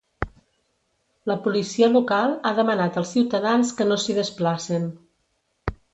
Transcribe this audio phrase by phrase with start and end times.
[1.31, 4.89] La policia local ha demanat als ciutadans que no s’hi desplacen.